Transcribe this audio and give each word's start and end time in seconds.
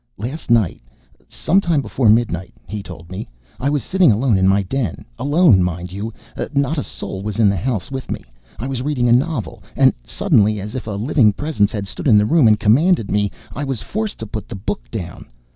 "Last 0.17 0.49
night, 0.49 0.81
some 1.29 1.61
time 1.61 1.79
before 1.79 2.09
midnight," 2.09 2.55
he 2.65 2.81
told 2.81 3.11
me, 3.11 3.27
"I 3.59 3.69
was 3.69 3.83
sitting 3.83 4.11
alone 4.11 4.35
in 4.35 4.47
my 4.47 4.63
den. 4.63 5.05
Alone, 5.19 5.61
mind 5.61 5.91
you 5.91 6.11
not 6.55 6.79
a 6.79 6.83
soul 6.83 7.21
was 7.21 7.37
in 7.37 7.49
the 7.49 7.55
house 7.55 7.91
with 7.91 8.09
me. 8.09 8.25
I 8.57 8.65
was 8.65 8.81
reading 8.81 9.07
a 9.07 9.11
novel; 9.11 9.61
and 9.75 9.93
suddenly, 10.03 10.59
as 10.59 10.73
if 10.73 10.87
a 10.87 10.91
living 10.93 11.33
presence 11.33 11.71
had 11.71 11.85
stood 11.85 12.07
in 12.07 12.17
the 12.17 12.25
room 12.25 12.47
and 12.47 12.59
commanded 12.59 13.11
me, 13.11 13.29
I 13.55 13.63
was 13.63 13.83
forced 13.83 14.17
to 14.17 14.25
put 14.25 14.47
the 14.49 14.55
book 14.55 14.89
down. 14.89 15.27